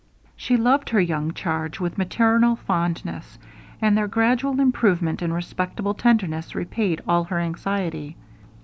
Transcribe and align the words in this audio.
She 0.35 0.57
loved 0.57 0.89
her 0.89 0.99
young 0.99 1.31
charge 1.33 1.79
with 1.79 1.99
maternal 1.99 2.55
fondness, 2.55 3.37
and 3.79 3.95
their 3.95 4.07
gradual 4.07 4.59
improvement 4.59 5.21
and 5.21 5.31
respectful 5.31 5.93
tenderness 5.93 6.55
repaid 6.55 7.01
all 7.07 7.25
her 7.25 7.37
anxiety. 7.37 8.17